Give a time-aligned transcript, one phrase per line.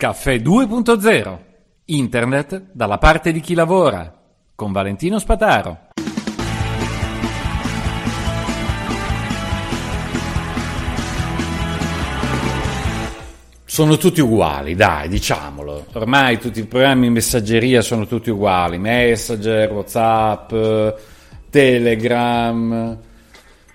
[0.00, 1.38] Caffè 2.0
[1.84, 4.10] Internet dalla parte di chi lavora
[4.54, 5.88] con Valentino Spataro.
[13.66, 15.88] Sono tutti uguali, dai, diciamolo.
[15.92, 18.78] Ormai tutti i programmi in messaggeria sono tutti uguali.
[18.78, 20.54] Messenger, WhatsApp,
[21.50, 22.98] Telegram.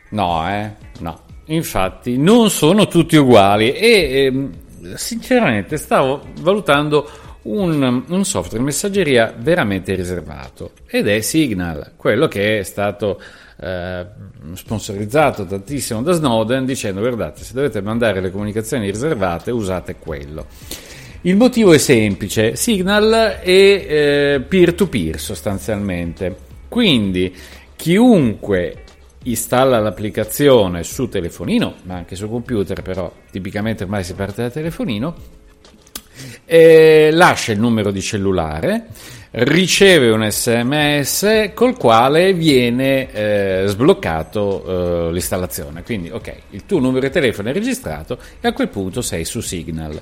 [0.10, 0.74] No, eh?
[1.02, 1.20] No.
[1.46, 4.52] Infatti, non sono tutti uguali e ehm,
[4.96, 7.10] sinceramente stavo valutando
[7.44, 13.22] un, un, software messaggeria veramente riservato ed è Signal, quello che è stato
[13.60, 14.06] eh,
[14.54, 20.48] sponsorizzato tantissimo da Snowden dicendo guardate se dovete mandare le comunicazioni riservate usate quello.
[21.22, 26.36] Il motivo è semplice, Signal è eh, peer-to-peer sostanzialmente,
[26.68, 27.34] quindi
[27.76, 28.85] chiunque
[29.26, 35.16] installa l'applicazione su telefonino, ma anche su computer, però tipicamente ormai si parte da telefonino,
[36.46, 38.88] lascia il numero di cellulare,
[39.32, 45.84] riceve un sms col quale viene eh, sbloccato eh, l'installazione.
[45.84, 49.42] Quindi, ok, il tuo numero di telefono è registrato e a quel punto sei su
[49.42, 50.02] Signal.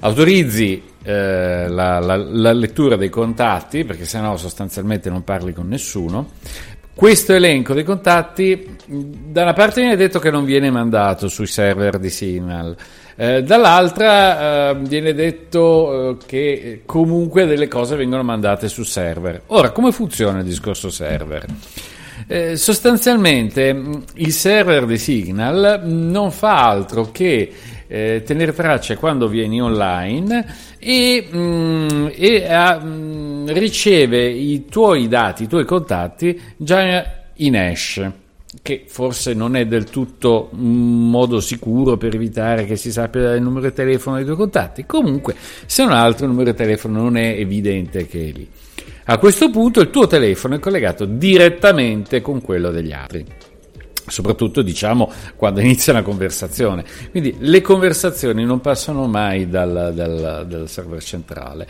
[0.00, 6.32] Autorizzi eh, la, la, la, lettura dei contatti, perché sennò sostanzialmente non parli con nessuno.
[6.94, 11.98] Questo elenco dei contatti, da una parte viene detto che non viene mandato sui server
[11.98, 12.76] di Signal,
[13.16, 19.42] eh, dall'altra eh, viene detto eh, che comunque delle cose vengono mandate su server.
[19.46, 21.44] Ora, come funziona il discorso server?
[22.28, 23.76] Eh, sostanzialmente
[24.14, 27.52] il server di Signal non fa altro che
[27.86, 30.46] eh, tenere traccia quando vieni online
[30.78, 37.22] e, mh, mm, e a, mh, mm, riceve i tuoi dati, i tuoi contatti già
[37.34, 38.10] in hash
[38.62, 43.42] che forse non è del tutto un modo sicuro per evitare che si sappia il
[43.42, 44.86] numero di telefono dei tuoi contatti.
[44.86, 45.34] Comunque,
[45.66, 48.48] se non altro il numero di telefono non è evidente che è lì.
[49.06, 53.24] A questo punto il tuo telefono è collegato direttamente con quello degli altri
[54.06, 56.84] soprattutto diciamo quando inizia una conversazione.
[57.10, 61.66] Quindi le conversazioni non passano mai dal, dal, dal server centrale,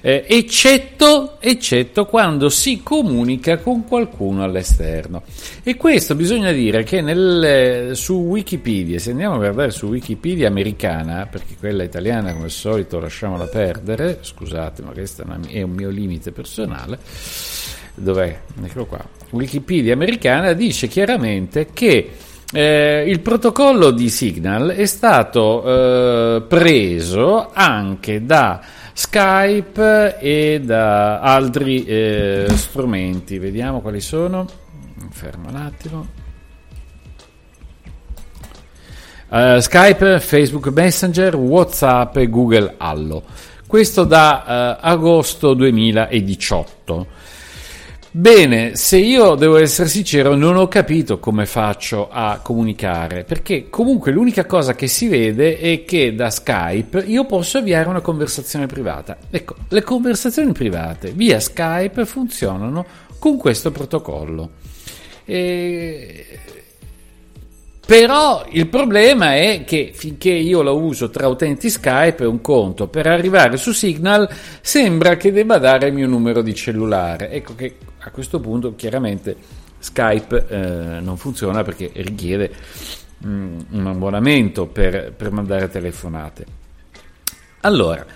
[0.00, 5.22] eh, eccetto, eccetto, quando si comunica con qualcuno all'esterno.
[5.62, 11.26] E questo bisogna dire che nel, su Wikipedia, se andiamo a guardare su Wikipedia americana,
[11.30, 16.32] perché quella italiana come al solito lasciamola perdere, scusate ma questo è un mio limite
[16.32, 16.98] personale,
[17.98, 18.40] dov'è?
[18.62, 19.04] Eccolo qua.
[19.30, 22.10] Wikipedia americana dice chiaramente che
[22.50, 28.60] eh, il protocollo di Signal è stato eh, preso anche da
[28.94, 33.38] Skype e da altri eh, strumenti.
[33.38, 34.46] Vediamo quali sono.
[35.10, 36.06] Fermo un attimo.
[39.30, 43.24] Uh, Skype, Facebook Messenger, WhatsApp e Google Allo.
[43.66, 47.06] Questo da uh, agosto 2018.
[48.10, 54.12] Bene, se io devo essere sincero, non ho capito come faccio a comunicare, perché comunque
[54.12, 59.18] l'unica cosa che si vede è che da Skype io posso avviare una conversazione privata.
[59.30, 62.86] Ecco, le conversazioni private via Skype funzionano
[63.18, 64.52] con questo protocollo.
[65.26, 66.26] E...
[67.84, 72.86] Però il problema è che finché io la uso tra utenti Skype è un conto,
[72.86, 74.28] per arrivare su Signal
[74.60, 77.30] sembra che debba dare il mio numero di cellulare.
[77.30, 77.76] Ecco che
[78.08, 79.36] a questo punto chiaramente
[79.78, 82.50] Skype eh, non funziona perché richiede
[83.24, 86.66] mm, un abbonamento per, per mandare telefonate.
[87.62, 88.06] Allora,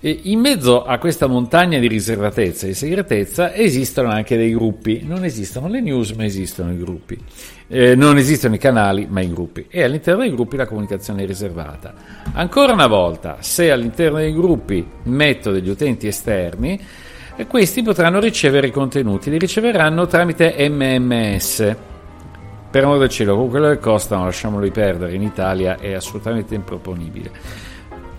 [0.00, 5.24] in mezzo a questa montagna di riservatezza e di segretezza esistono anche dei gruppi, non
[5.24, 7.18] esistono le news ma esistono i gruppi,
[7.66, 11.26] eh, non esistono i canali ma i gruppi e all'interno dei gruppi la comunicazione è
[11.26, 11.94] riservata.
[12.32, 16.80] Ancora una volta, se all'interno dei gruppi metto degli utenti esterni,
[17.36, 21.76] e questi potranno ricevere i contenuti, li riceveranno tramite MMS.
[22.70, 27.30] Per amor del cielo, con quello che costano, lasciamoli perdere, in Italia è assolutamente improponibile.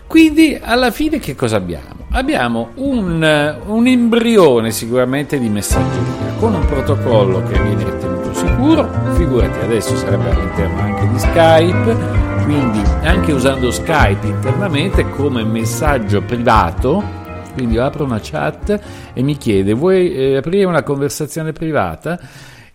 [0.06, 2.06] Quindi alla fine che cosa abbiamo?
[2.12, 9.60] Abbiamo un, un embrione sicuramente di messaggeria con un protocollo che viene ritenuto sicuro, figurati
[9.60, 11.98] adesso sarebbe all'interno anche di Skype,
[12.44, 17.23] quindi anche usando Skype internamente come messaggio privato
[17.54, 18.80] quindi apro una chat
[19.14, 22.20] e mi chiede vuoi eh, aprire una conversazione privata?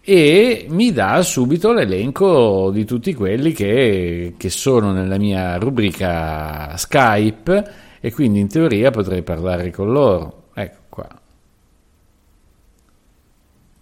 [0.01, 7.73] E mi dà subito l'elenco di tutti quelli che, che sono nella mia rubrica Skype
[8.01, 10.45] e quindi in teoria potrei parlare con loro.
[10.55, 11.09] Ecco qua.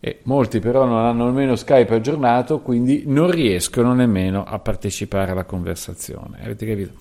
[0.07, 5.43] E molti però non hanno nemmeno Skype aggiornato, quindi non riescono nemmeno a partecipare alla
[5.43, 6.39] conversazione.
[6.45, 6.93] Avete capito?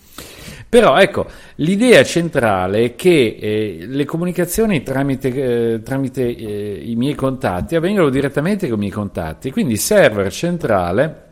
[0.67, 5.27] Però ecco, l'idea centrale è che eh, le comunicazioni tramite,
[5.73, 10.31] eh, tramite eh, i miei contatti avvengano direttamente con i miei contatti, quindi il server
[10.31, 11.24] centrale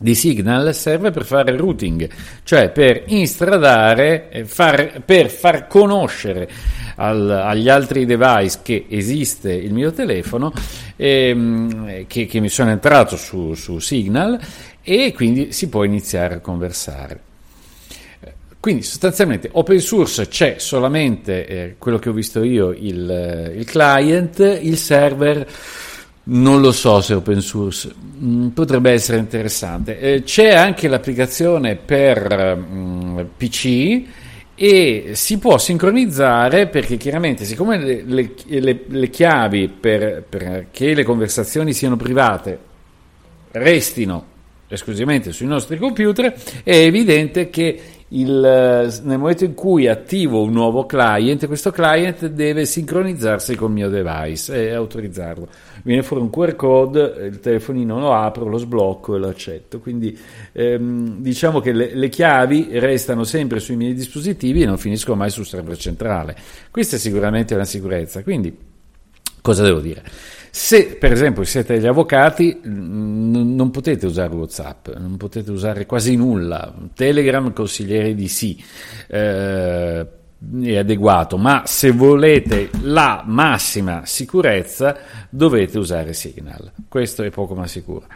[0.00, 2.08] di Signal serve per fare routing,
[2.44, 6.48] cioè per instradare, far, per far conoscere
[6.96, 10.52] al, agli altri device che esiste il mio telefono,
[10.96, 14.38] ehm, che, che, mi sono entrato su, su Signal
[14.82, 17.26] e quindi si può iniziare a conversare.
[18.60, 24.58] Quindi sostanzialmente open source c'è solamente eh, quello che ho visto io, il, il client,
[24.60, 25.46] il server
[26.30, 27.92] non lo so se open source,
[28.22, 29.98] mm, potrebbe essere interessante.
[29.98, 34.02] Eh, c'è anche l'applicazione per mm, PC
[34.54, 41.72] e si può sincronizzare perché chiaramente siccome le, le, le, chiavi per, perché le conversazioni
[41.72, 42.58] siano private
[43.52, 44.36] restino
[44.68, 50.86] esclusivamente sui nostri computer, è evidente che il, nel momento in cui attivo un nuovo
[50.86, 55.48] client, questo client deve sincronizzarsi con il mio device e autorizzarlo.
[55.82, 59.80] Viene fuori un QR code, il telefonino lo apro, lo sblocco e lo accetto.
[59.80, 60.18] Quindi
[60.52, 65.30] ehm, diciamo che le, le, chiavi restano sempre sui miei dispositivi e non finiscono mai
[65.30, 66.36] sul server centrale.
[66.70, 68.22] Questa è sicuramente una sicurezza.
[68.22, 68.56] Quindi
[69.42, 70.02] cosa devo dire?
[70.58, 76.16] Se per esempio siete degli avvocati, n- non potete usare WhatsApp, non potete usare quasi
[76.16, 76.74] nulla.
[76.94, 78.60] Telegram consiglierei di sì.
[79.06, 80.06] Eh,
[80.62, 84.96] è adeguato, ma se volete la massima sicurezza
[85.30, 86.72] dovete usare Signal.
[86.88, 88.06] Questo è poco ma sicuro.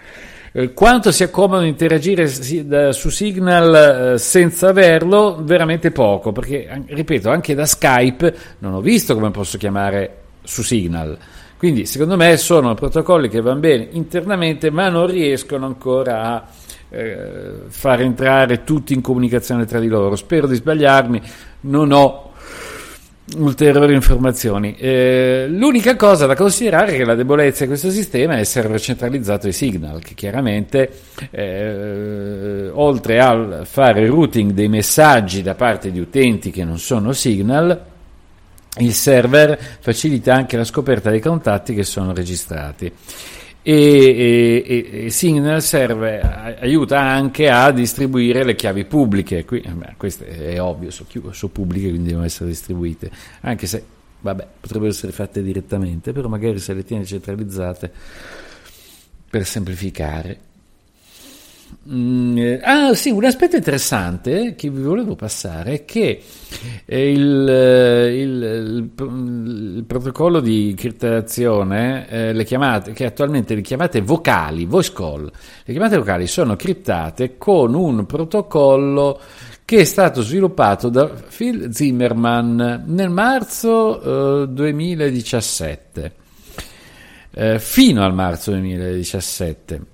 [0.50, 5.38] Eh, quanto sia comodo interagire su Signal eh, senza averlo?
[5.44, 11.16] Veramente poco, perché ripeto, anche da Skype non ho visto come posso chiamare su Signal.
[11.62, 16.44] Quindi secondo me sono protocolli che vanno bene internamente ma non riescono ancora a
[16.88, 20.16] eh, far entrare tutti in comunicazione tra di loro.
[20.16, 21.22] Spero di sbagliarmi,
[21.60, 22.32] non ho
[23.36, 24.74] ulteriori informazioni.
[24.76, 28.80] Eh, l'unica cosa da considerare è che la debolezza di questo sistema è il server
[28.80, 30.90] centralizzato di Signal, che chiaramente
[31.30, 37.91] eh, oltre a fare routing dei messaggi da parte di utenti che non sono Signal,
[38.78, 42.92] il server facilita anche la scoperta dei contatti che sono registrati.
[43.64, 43.74] E,
[44.66, 49.44] e, e, Signal serve, aiuta anche a distribuire le chiavi pubbliche.
[49.44, 53.10] Qui, beh, questo è ovvio, sono, sono pubbliche, quindi devono essere distribuite.
[53.42, 53.84] Anche se,
[54.20, 57.92] vabbè, potrebbero essere fatte direttamente, però magari se le tiene centralizzate
[59.30, 60.38] per semplificare
[61.90, 66.22] Mm, eh, ah sì, un aspetto interessante che vi volevo passare è che
[66.84, 73.62] eh, il, eh, il, il, il protocollo di criptazione, eh, le chiamate, che attualmente le
[73.62, 79.20] chiamate vocali, voice call, le chiamate vocali sono criptate con un protocollo
[79.64, 86.12] che è stato sviluppato da Phil Zimmerman nel marzo eh, 2017,
[87.34, 89.91] eh, fino al marzo 2017.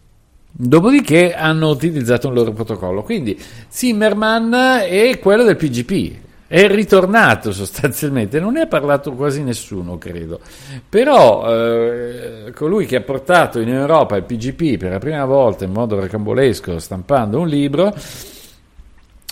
[0.60, 3.04] Dopodiché hanno utilizzato un loro protocollo.
[3.04, 4.52] Quindi Zimmerman
[4.88, 6.16] è quello del PGP,
[6.48, 10.40] è ritornato sostanzialmente, non ne ha parlato quasi nessuno, credo.
[10.88, 15.70] Però eh, colui che ha portato in Europa il PGP per la prima volta in
[15.70, 17.94] modo racambolesco stampando un libro,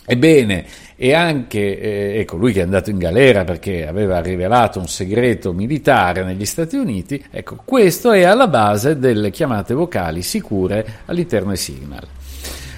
[0.07, 0.65] ebbene,
[0.97, 5.53] e anche eh, ecco, lui che è andato in galera perché aveva rivelato un segreto
[5.53, 11.57] militare negli Stati Uniti, ecco, questo è alla base delle chiamate vocali sicure all'interno di
[11.57, 12.07] Signal.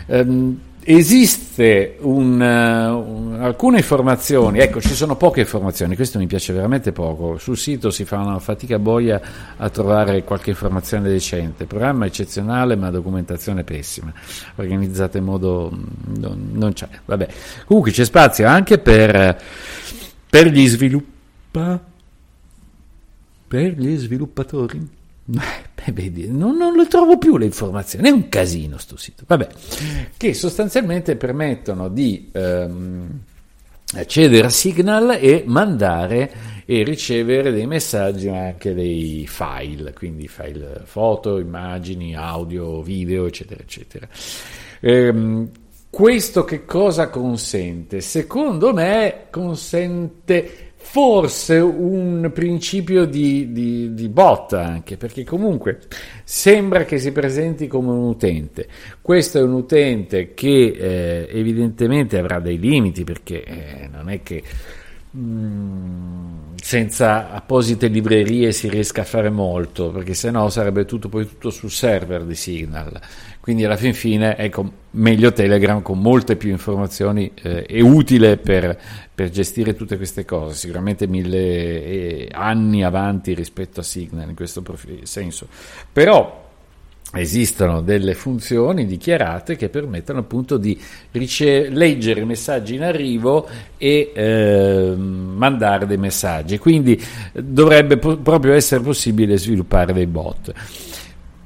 [0.06, 6.92] Um, Esiste un, un, alcune informazioni, ecco ci sono poche informazioni, questo mi piace veramente
[6.92, 9.20] poco, sul sito si fa una fatica boia
[9.58, 14.10] a trovare qualche informazione decente, programma eccezionale ma documentazione pessima,
[14.54, 15.70] organizzata in modo...
[16.16, 17.28] non, non c'è, vabbè.
[17.66, 19.38] Comunque c'è spazio anche per,
[20.30, 21.78] per gli sviluppa,
[23.46, 24.88] per gli sviluppatori
[25.92, 29.24] vedi, non, non, le trovo più le informazioni, è un casino sto sito.
[29.26, 29.48] Vabbè,
[30.16, 33.20] che sostanzialmente permettono di ehm,
[33.94, 40.82] accedere a Signal e mandare e ricevere dei messaggi ma anche dei file, quindi file
[40.84, 44.06] foto, immagini, audio, video, eccetera, eccetera.
[44.80, 45.50] Ehm,
[45.90, 48.00] questo che cosa consente?
[48.00, 55.80] Secondo me consente forse un principio di, di, di, botta anche, perché comunque
[56.24, 58.66] sembra che si presenti come un utente.
[59.02, 64.42] Questo è un utente che eh, evidentemente avrà dei limiti, perché eh, non è che
[65.16, 71.26] mm, senza apposite librerie si riesca a fare molto, perché se no sarebbe tutto poi
[71.26, 73.00] tutto sul server di Signal.
[73.40, 78.78] Quindi alla fin fine, ecco, meglio Telegram con molte più informazioni eh, è utile per,
[79.14, 84.62] per, gestire tutte queste cose, sicuramente mille eh, anni avanti rispetto a Signal in questo
[85.04, 85.48] senso.
[85.90, 86.47] Però
[87.14, 90.78] esistono delle funzioni dichiarate che permettono appunto di
[91.12, 93.48] rice- leggere messaggi in arrivo
[93.78, 96.58] e eh, mandare dei messaggi.
[96.58, 100.52] Quindi dovrebbe po- proprio essere possibile sviluppare dei bot.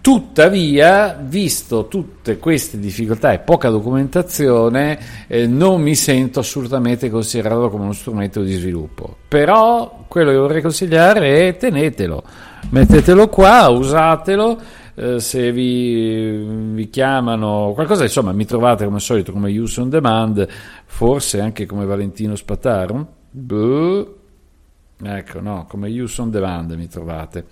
[0.01, 7.85] Tuttavia, visto tutte queste difficoltà e poca documentazione, eh, non mi sento assolutamente considerato come
[7.85, 9.15] uno strumento di sviluppo.
[9.29, 12.25] Però quello che vorrei consigliare è tenetelo,
[12.71, 14.81] mettetelo qua, usatelo.
[15.03, 16.45] Eh, se vi,
[16.75, 20.47] vi, chiamano qualcosa, insomma, mi trovate come al solito come Use on Demand,
[20.85, 23.15] forse anche come Valentino Spataro.
[25.05, 27.47] Ecco, no, come Use on Demand mi trovate.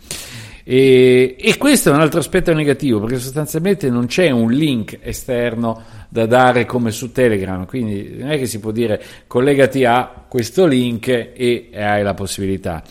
[0.63, 5.83] E, e, questo è un altro aspetto negativo perché sostanzialmente non c'è un link esterno
[6.09, 10.67] da dare come su Telegram, quindi non è che si può dire collegati a questo
[10.67, 12.85] link e, e hai la possibilità.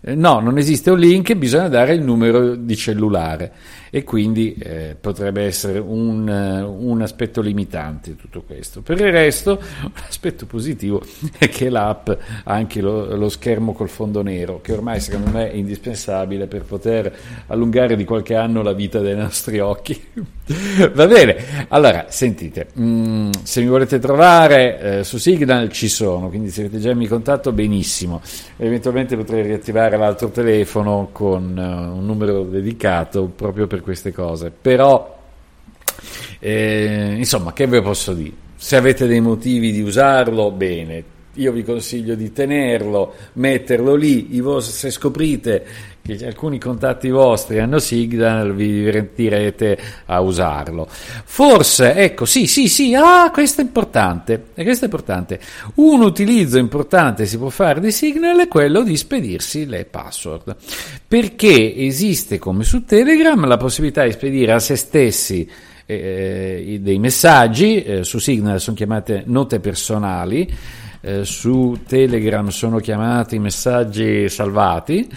[0.00, 3.52] Eh, no, non esiste un link, bisogna dare il numero di cellulare
[3.90, 8.82] e quindi eh, potrebbe essere un, un, aspetto limitante tutto questo.
[8.82, 11.02] Per il resto, un aspetto positivo
[11.38, 15.50] è che l'app ha anche lo, lo schermo col fondo nero, che ormai secondo me
[15.50, 17.14] è indispensabile per poter
[17.46, 20.00] allungare di qualche anno la vita dei nostri occhi.
[20.94, 26.28] Va bene, allora sentite, mh, mm, se mi volete trovare eh, su Signal ci sono,
[26.28, 28.20] quindi se avete già in contatto benissimo,
[28.56, 35.16] eventualmente potrei riattivare l'altro telefono con uh, un numero dedicato proprio per queste cose, però
[36.38, 38.46] eh, insomma che ve posso dire?
[38.56, 41.04] Se avete dei motivi di usarlo, bene,
[41.38, 45.66] io vi consiglio di tenerlo, metterlo lì, se scoprite
[46.16, 50.88] che alcuni contatti vostri hanno Signal, vi divertirete a usarlo.
[50.88, 55.38] Forse, ecco, sì, sì, sì, ah, questo è importante, e questo è importante.
[55.74, 60.56] Un utilizzo importante si può fare di Signal è quello di spedirsi le password,
[61.06, 65.48] perché esiste come su Telegram la possibilità di spedire a se stessi
[65.84, 70.50] eh, dei messaggi, eh, su Signal sono chiamate note personali,
[71.00, 75.08] eh, su Telegram sono chiamati messaggi salvati.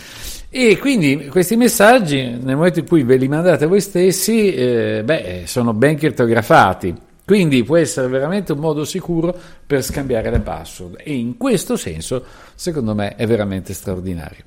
[0.50, 5.44] E quindi questi messaggi nel momento in cui ve li mandate voi stessi eh, beh,
[5.46, 9.34] sono ben crittografati quindi può essere veramente un modo sicuro
[9.66, 10.98] per scambiare le password.
[11.02, 14.44] E in questo senso secondo me è veramente straordinario.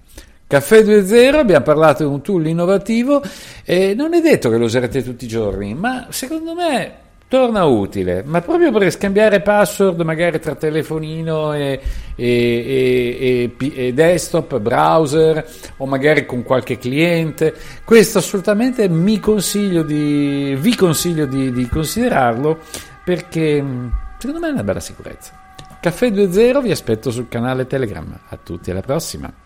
[0.47, 3.23] Caffè 2.0 abbiamo parlato di un tool innovativo.
[3.64, 6.93] E non è detto che lo userete tutti i giorni ma secondo me
[7.35, 11.81] torna utile, ma proprio per scambiare password magari tra telefonino e,
[12.14, 15.45] e, e, e, desktop, browser
[15.79, 17.53] o magari con qualche cliente.
[17.85, 22.61] Questo assolutamente mi consiglio di, vi consiglio di, di considerarlo
[23.05, 25.33] perché mm, secondo me è una bella sicurezza.
[25.81, 28.17] Caffè 2.0 vi aspetto sul canale Telegram.
[28.29, 29.44] A tutti alla prossima.